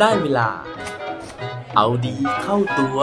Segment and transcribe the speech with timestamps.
[0.00, 0.48] ได้เวลา
[1.76, 2.98] เอาดีเข้าตัว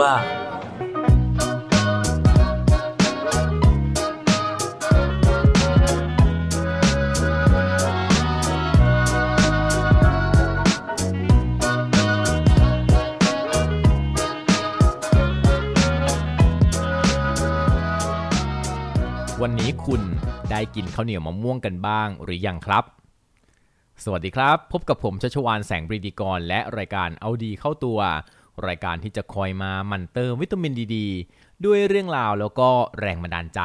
[19.42, 20.02] วันนี้คุณ
[20.50, 22.97] ได้กินข้าวเหนียวมะม่วงกันบ้างหรือยังครับ
[24.04, 27.98] สวัสดีครับ พบกับผมชัชวานแสงบรีดีกร และรายการเอาดีเข้าตัว
[28.66, 30.96] รายการที่จะคอยมามั่นเติมวิตามินดีด
[31.64, 32.68] ด้วยเรื่องราวแล้วก็
[33.00, 33.60] แรงบันดาลใจ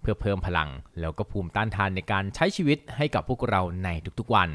[0.00, 4.50] เพื่อเพิ่มพลัง แล้วก็ภูมิต้านทานในการใช้ชีวิตให้กับพวกเราในทุกๆวัน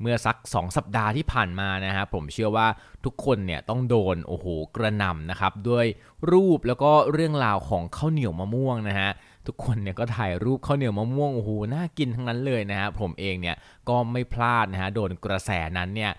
[0.00, 2.68] เมื่อสัก 2 สัปดาห์ที่ผ่านมานะฮะผมเชื่อว่า
[3.04, 4.46] ทุกคนเนี่ยต้องโดนโอ้โห
[4.76, 5.86] กระหน่ำนะครับด้วย
[6.32, 9.10] รูปแล้วก็เรื่องราวของข้าวเหนียวมะม่วงนะฮะ
[9.46, 13.56] ทุกคนเนี่ยก็ถ่ายรูปข้าวเหนียวมะม่วงโอ้โหน่ากินทั้งนั้นเลยนะฮะผมเองเนี่ย
[13.88, 16.12] ก็ไม่พลาดนะฮะโดนกระแสนั้นเนี่ย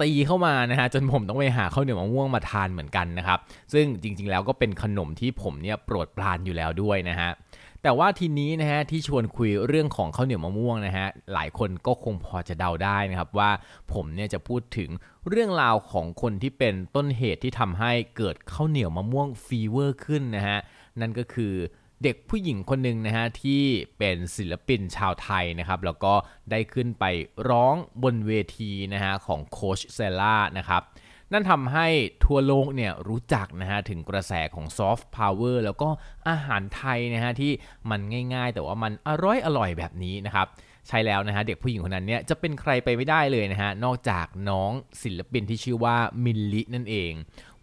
[0.00, 3.38] ตีเข้ามานะฮะจนผมต้องไปหาข้าวเหนียวมะม่วงมาทานเหมือนกันนะครับ
[3.72, 7.30] ซึ่งจริงๆแล้วก็เป็นขนมที่ผมเนี่ยโปรดปรานอยู่แล้วด้วยนะฮะ
[7.82, 13.50] แต่ว่าทีนี้นะฮะที่ชวนคุยเรื่องของข้าวเหนียวมะม่วงนะฮะหลายคนก็คงพอจะเดาได้นะครับว่า
[13.92, 14.90] ผมเนี่ยจะพูดถึง
[15.28, 20.58] เรื่องราวของคนที่เป็นต้นเหตุที่ทำให้เกิดข้าวเหนียวมะม่วงฟีเวอร์ขึ้นนะฮะ
[21.00, 21.54] นั่นก็คือ
[22.02, 23.62] เด็กผู้หญิงคนหนึ่งนะฮะที่
[23.98, 26.14] เป็นศิลปินชาวไทยนะครับแล้วก็
[26.50, 27.04] ได้ขึ้นไป
[27.48, 30.82] ร้องบนเวทีนะฮะของ Coachella นะครับ
[31.32, 31.86] นั่นทำให้
[32.24, 35.88] ทั่วโลกเนี่ยรู้จักนะฮะถึงกระแสของซอฟต์พาวเวอร์แล้วก็
[36.28, 37.52] อาหารไทยนะฮะที่
[37.90, 38.00] มัน
[38.34, 40.48] ง่ายๆ แต่ว่ามันอร่อยอร่อยแบบนี้นะครับ
[40.88, 47.12] ใช่แล้วนะฮะเด็กผู้หญิงคนนั้นเนี่ยจะเป็นใครไปไม่ได้เลยนะฮะนอกจากน้องศิลปินที่ชื่อว่ามิลลินั่นเอง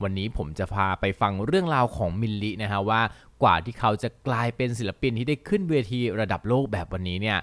[0.04, 3.02] วันนี้ผมจะพาไปฟังเรื่องราวของมิลลินะฮะว่า
[3.44, 7.40] กว่าที่เขาจะกลายเป็นศิลปินที่ได้ขึ้นเวทีระดับโลกแบบวันนี้เนี่ย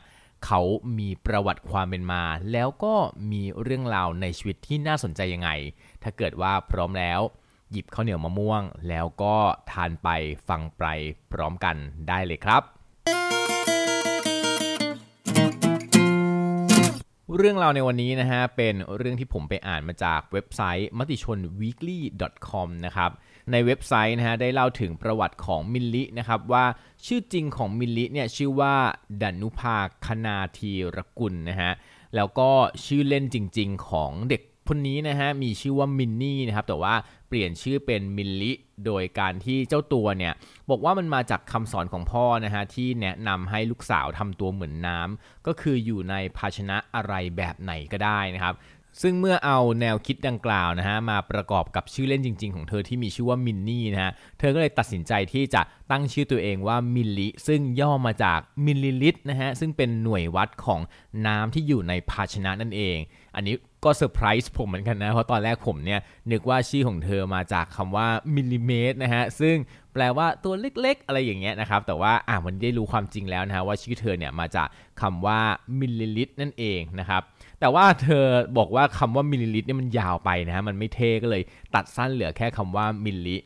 [0.47, 0.61] เขา
[0.99, 2.95] มีประวัติความเป็นมา แล้วก็
[3.33, 5.51] มีเรื่องราวในชีวิตที่น่าสนใจยังไง
[6.03, 7.21] ถ้าเกิดว่าพร้อมแล้ว
[7.71, 9.37] หยิบข้าวเหนียวมะม่วง แล้วก็
[9.71, 10.09] ทานไป
[10.49, 10.83] ฟังไป
[11.33, 11.77] พร้อมกัน
[12.09, 12.63] ได้เลยครับ
[17.37, 21.99] เรื่องราวในวันนี้นะฮะเป็นเรื่องที่ผมไปอ่านมาจากเว็บไซต์มติชน weekly
[22.49, 23.11] com นะครับ
[23.51, 26.65] ในเว็บไซต์นะฮะได้เล่าถึงประวัติของมิลลินะครับว่า
[27.07, 28.75] ชื่อจริงของมิลลิเนี่ยชื่อว่า
[29.23, 31.73] ดันุภาคณาทีรกุลนะฮะ
[32.17, 32.51] แล้วก็
[32.85, 36.95] ชื่อเล่นจริง ๆ ของเด็กคนนี้นะฮะมีชื่อว่ามินนี่นะครับแต่ว่า
[37.33, 38.53] ปลี่ยนชื่อเป็นมิลลิ
[38.87, 40.33] โดยการที่เจ้าตัวเนี่ย
[40.71, 48.57] บอกว่ามันมาจากคำสอนของพ่อนะฮะที่แนะนำให้ลูกสาวทำตัวเหมือนน้ำก็คืออยู่ในภาชนะอะไรแบบไหนก็ได้นะครับ
[49.03, 60.81] ซึ่งเมื่อเอาแนวคิดดังกล่าวนะฮะมาประกอบกับชื่อเล่นจริง ๆ ของเธอที่มีชื่อว่ามินนี่นะฮะเธอก็เลยตัดสินใจที่จะตั้งชื่อตัวเองว่ามิลลิซึ่งย่อมาจากมิลลิลิตรนะฮะซึ่งเป็นหน่วยวัดของ
[61.27, 62.97] น้ำที่อยู่ในภาชนะนั่นเอง
[63.35, 63.55] อันนี้
[63.85, 66.01] ก็เซอร์ไพรส์ผมเหมือนกันนะ เพราะตอนแรกผมเนี่ย
[66.33, 69.57] นึกว่าชื่อของเธอมาจากคำว่ามิลลิเมตรนะฮะ ซึ่ง
[69.93, 74.69] แปลว่าตัวเล็กๆ อะไรอย่างเงี้ยนะครับ แต่ว่าอ่าวันนี้ได้รู้ความจริงแล้วนะฮะว่าชื่อเธอเนี่ยมาจาก
[75.01, 75.41] คำว่า
[75.81, 77.23] มิลลิลิตรนั่นเองนะครับ
[77.61, 78.25] แต่ว่าเธอ
[78.59, 81.43] บอกว่าคำว่ามิลลิลิตรเนี่ยมันยาวไปนะฮะมันไม่เท่ก็เลย
[81.75, 83.37] ตัดสั้นเหลือแค่คำว่ามิลลิ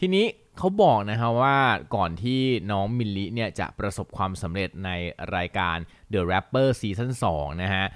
[0.00, 0.26] ทีนี้
[0.58, 1.58] เขาบอกนะฮะว่า
[1.96, 4.90] ก่อนที่น้องมิลลิเนี่ยจะประสบความสำเร็จใน
[5.36, 5.76] รายการ
[6.12, 7.86] The Rapper Season 2 นะฮะ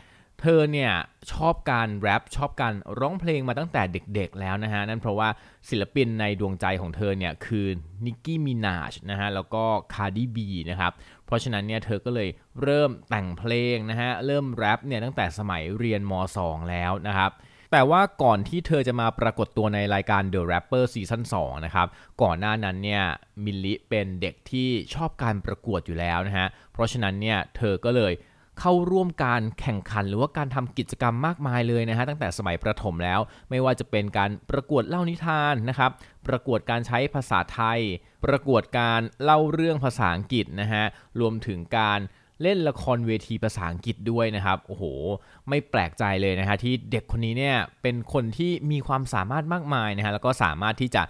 [0.40, 0.92] เธอเนี่ย
[1.32, 5.28] ชอบการแรปชอบการร้องเพลงมาตั้งแต่เด็กๆแล้วนะฮะ นั่นเพราะว่า
[5.68, 7.66] ศิลปินในดวงใจของเธอเนี่ยคือ
[8.04, 10.92] Nicki Minaj นะฮะ แล้วก็ Cardi B นะครับ
[11.26, 12.28] เพราะฉะนั้นเนี่ยเธอก็เลย
[12.62, 16.12] เริ่มแต่งเพลงนะฮะ เริ่มแรปเนี่ยตั้งแต่สมัยเรียนม
[16.42, 17.32] .2 แล้วนะครับ
[17.72, 21.86] แต่ว่าก่อนที่เธอจะมาปรากฏตัวในรายการ The Rapper Season 2นะครับ
[22.22, 23.02] ก่อนหน้านั้นเนี่ย
[23.44, 28.12] มิลลิเป็นเด็กที่ชอบการประกวดอยู่แล้วนะฮะ เพราะฉะนั้นเนี่ยเธอก็เลย
[28.58, 33.20] เข้าร่วมการแข่งขัน หรือว่าการทำกิจกรรมมากมายเลยนะฮะตั้งแต่สมัยประถมแล้ว
[33.50, 35.90] ไม่ว่าจะเป็นการประกวดเล่านิทานนะครับ
[36.26, 37.80] ประกวดการใช้ภาษาไทย
[38.24, 40.84] ประกวดการเล่าเรื่องภาษาอังกฤษนะฮะ
[41.20, 42.00] รวมถึงการ
[42.42, 44.84] เล่นละครเวทีภาษาอังกฤษด้วยนะครับ โอ้โห
[45.48, 51.02] ไม่แปลกใจเลยนะฮะที่เด็กคนนี้เนี่ยเป็นคนที่มีความสามารถมากมายนะฮะแล้วก็สามารถที่จะ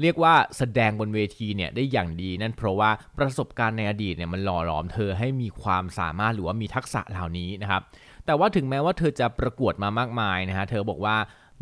[0.00, 7.82] เรียกว่าแสดงบนเวทีเนี่ยได้อย่างดีนั่นเพราะว่าประสบการณ์ในอดีตเนี่ยมันหล่อหลอมเธอให้มีความสามารถหรือว่ามีทักษะเหล่านี้นะครับ
[8.26, 11.16] แต่ว่าถึงแม้ว่าเธอจะประกวดมามากมายนะฮะเธอบอกว่า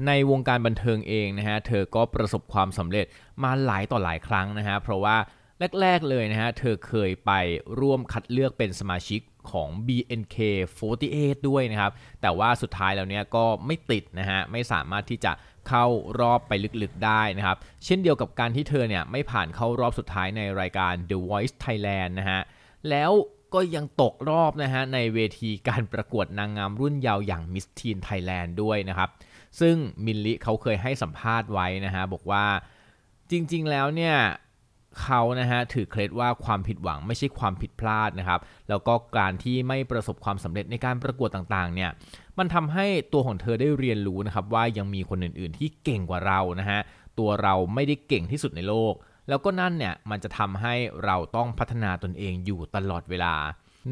[0.06, 3.06] ในวงการบันเทิงเองนะฮะเธอก็ประสบความสำเร็จ
[3.44, 5.16] มาหลายต่อหลายครั้งนะฮะเพราะว่า
[5.80, 7.32] แรก ๆ เลยนะฮะเธอเคยไป
[7.80, 9.20] ร่วมคัดเลือกเป็นสมาชิก
[9.50, 11.92] ของ BNK48 ด้วยนะครับ
[12.22, 15.32] แต่ว่าสุดท้ายแล้วเนี่ยก็ไม่ติดนะฮะ ไม่สามารถที่จะ
[15.68, 15.84] เข้า
[16.20, 16.52] รอบไป
[16.82, 22.40] ลึกๆได้นะครับ เช่นเดียวกับการที่เธอเนี่ยไม่ผ่านเข้ารอบสุดท้ายในรายการ The Voice Thailand นะฮะ
[22.90, 23.12] แล้ว
[23.54, 29.10] ก็ยังตกรอบนะฮะในเวทีการประกวดนางงามรุ่นยาวอย่าง Miss Teen Thailand ด้วยนะครับ
[29.60, 32.44] ซึ่งมินลิเขาเคยให้สัมภาษณ์ไว้นะฮะบอกว่า
[33.30, 34.16] จริงๆแล้วเนี่ย
[35.02, 41.90] เขานะฮะถือเคล็ดว่าความผิดหวังไม่ใช่ความผิดพลาดนะครับ แล้วก็การที่ไม่ประสบความสำเร็จในการประกวดต่างๆเนี่ย
[42.38, 46.80] มันทำให้ตัวของเธอได้เรียนรู้นะครับว่ายังมีคนอื่นๆที่เก่งกว่าเรานะฮะ
[47.18, 48.94] ตัวเราไม่ได้เก่งที่สุดในโลก
[49.28, 50.74] แล้วก็นั่นเนี่ยมันจะทำให้
[51.04, 53.34] เราต้องพัฒนาตนเองอยู่ตลอดเวลา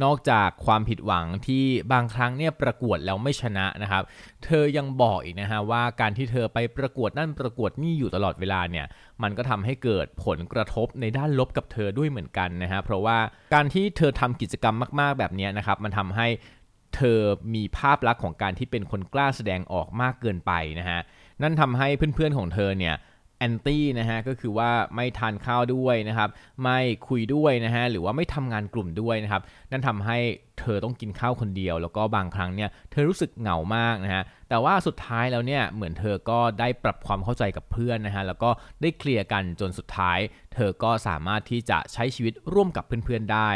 [0.02, 4.02] นอกจากความผิดหวังที่บางครั้งเนี่ยประกวดแล้วไม่ชนะนะครับ
[4.44, 8.86] เธอยังบอกอีกนะฮะว่าการที่เธอไปประกวดนั่นประกวดนี่อยู่ตลอดเวลาเนี่ย
[9.22, 13.18] มันก็ทำให้เกิดผลกระทบในด้านลบกับเธอด้วยเหมือนกันนะฮะเพราะว่า
[13.54, 16.26] การที่เธอทำกิจกรรมมากๆแบบนี้นะครับมันทำให้
[16.96, 17.18] เธอ
[17.54, 21.00] มีภาพลักษณ์ของการที่เป็นคนกล้าแสดงออกมากเกินไปนะฮะ
[21.42, 22.94] นั่นทำให้เพื่อนๆของเธอเนี่ย
[23.42, 26.30] แอนตี้นะฮะก็คือว่าไม่ทานข้าวด้วยนะครับ
[26.62, 26.78] ไม่
[27.08, 30.18] คุยด้วยนะฮะหรือว่าไม่ทำงานกลุ่มด้วยนะครับ นั่นทำให้
[30.60, 38.50] เธอต้องกินข้าวคนเดียว แล้วก็บางครั้งเนี่ยเธอรู้สึกเหงามากนะฮะแต่ว่าสุดท้ายแล้วเนี่ยเหมือนเธอก็ได้ปรับความเข้าใจกับเพื่อนนะฮะแล้วก็
[38.82, 40.18] ได้เคลียร์กันจนสุดท้าย
[40.54, 43.50] เธอก็สามารถที่จะใช้ชีวิตร่วมกับเพื่อนๆได้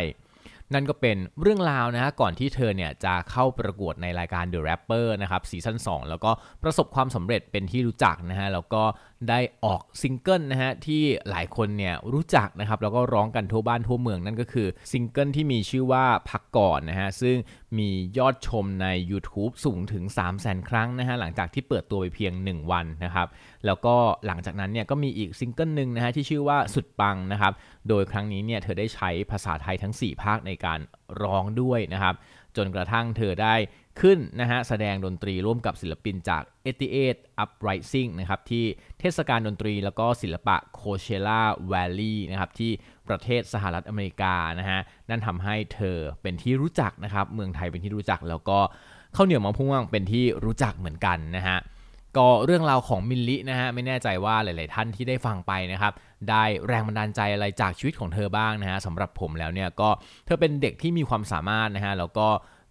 [0.74, 6.30] นั่นก็เป็นเรื่องราวนะฮะก่อนที่เธอเนี่ยจะเข้าประกวดในรายการ The Rapper นะครับซีซั่น2 แล้วก็
[6.62, 8.82] ประสบความสำเร็จเป็นที่รู้จักนะฮะแล้วก็
[9.28, 17.36] ได้ออกซิงเกิลนะฮะที่หลายคนเนี่ยรู้จักนะครับแล้วก็ร้องกันทั่วบ้านทั่วเมืองนั่นก็คือซิงเกิลที่มีชื่อว่าพักก่อนนะฮะซึ่ง
[17.78, 23.28] มียอดชมใน YouTube สูงถึง 3 0 0 0 0 0 ครั้งนะฮะหลังจากที่เปิดตัวไปเพียง 1 วันนะครับ
[23.66, 23.94] แล้วก็
[24.26, 27.52] หลังจากนั้นเนี่ยก็มีอีกซิงเกิลหนึ่งนะฮะที่ชื่อว่าสุดปังนะครับ
[27.88, 30.78] โดยครั้งนี้เนี่ยเธอได้ใช้ภาษาไทยทั้ง 4 ภาคในการ
[31.22, 32.14] ร้องด้วยนะครับ
[32.56, 33.54] จนกระทั่งเธอได้
[34.00, 36.42] ขึ้นนะฮะแสดงดนตรีร่วมกับศิลปินจาก
[36.92, 38.64] 88 Uprising นะครับที่
[39.00, 42.72] เทศกาลดนตรีแล้วก็ศิลปะ Coachella Valley นะครับที่
[43.08, 48.58] ประเทศสหรัฐอเมริกานะฮะนั่นทำให้เธอเป็นที่รู้จักนะครับ เมืองไทยเป็นที่รู้จักแล้วก็
[49.16, 51.58] ข้าวเหนียวมะม่วงเป็นที่รู้จักเหมือนกันนะฮะ
[52.18, 55.92] ก็เรื่องราวของมิลลินะฮะไม่แน่ใจว่าหลาย ๆ ท่านที่ได้ฟังไปนะครับ
[56.30, 59.88] ได้แรงบันดาลใจอะไรจากชีวิตของเธอบ้างนะฮะสำหรับผมแล้วเนี่ยก็
[60.26, 62.28] เธอเป็นเด็กที่มีความสามารถนะฮะแล้วก็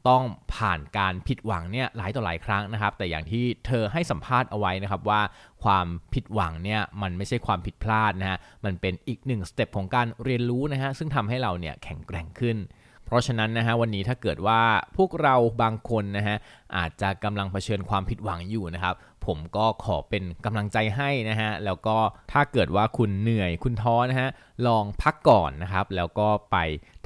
[0.09, 0.23] ต้อง
[0.55, 5.21] ผ่านการผิดหวังเนี่ยหลายต่อหลายครั้งนะครับ แต่อย่างที่เธอให้สัมภาษณ์เอาไว้นะครับว่า
[5.63, 12.57] ความผิดหวังเนี่ยมันไม่ใช่ความผิดพลาดนะฮะมันเป็นอีกหนึ่งสเต็ปของการเรียนรู้นะฮะซึ่งทำให้เราเนี่ยแข็งแกร่งขึ้น
[13.05, 14.61] เพราะฉะนั้นนะฮะวันนี้ถ้าเกิดว่า
[14.97, 16.37] พวกเราบางคนนะฮะ
[16.77, 21.97] อาจจะกำลังเผชิญความผิดหวังอยู่นะครับผมก็ขอเป็นกำลังใจให้นะฮะแล้วก็
[22.31, 24.29] ถ้าเกิดว่าคุณเหนื่อยคุณท้อนะฮะ
[24.67, 26.57] ลองพักก่อนนะครับแล้วก็ไป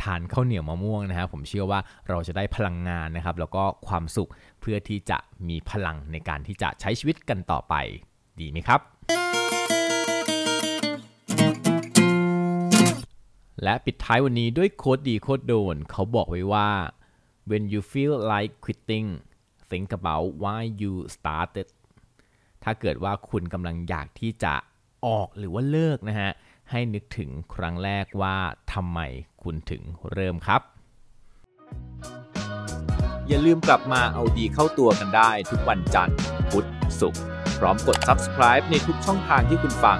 [0.01, 1.79] ทานข้าวเหนียวมะม่วงนะฮะผมเชื่อว่า
[2.09, 4.29] เราจะได้พลังงานนะครับแล้วก็ความสุข
[4.61, 5.17] เพื่อที่จะ
[5.47, 7.75] มีพลังในการที่จะใช้ชีวิตกันต่อไป
[8.39, 9.78] ดีไหมครับ
[13.63, 16.69] และปิดท้ายวันนี้ด้วยโค้ดดีโค้ดโดน เขาบอกไว้ว่า
[17.49, 19.07] when you feel like quitting
[19.69, 21.67] think about why you started
[22.63, 24.53] ถ้าเกิดว่าคุณกำลังอยากที่จะ
[25.05, 26.31] ออกหรือว่าเลิกนะฮะ
[26.71, 28.35] ให้นึกถึงครั้งแรกว่า
[28.73, 28.99] ทำไม
[29.43, 29.81] คุณถึง
[30.13, 30.61] เริ่มครับ
[33.27, 36.17] อย่าลืมกลับมาเอาดีเข้าตัวกันได้ทุกวันจันทร์
[36.49, 36.67] พุธ
[36.99, 37.23] ศุกร์
[37.59, 39.99] พร้อมกด subscribe ในทุกช่องทางที่คุณฟัง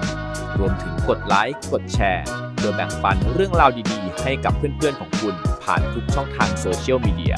[0.58, 2.26] รวมถึงกดไลค์กดแชร์
[2.60, 5.34] เดือแบ่งปันเรื่องราวดีๆ ให้กับเพื่อนๆของคุณ
[5.64, 7.34] ผ่านทุกช่องทางโซเชียลมีเดีย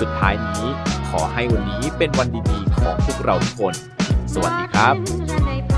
[0.00, 0.66] สุดท้ายนี้
[1.10, 3.74] ขอให้วันนี้เป็นวันดีๆ ของพวกเราทุกคน
[4.32, 5.69] สวัสดีครับ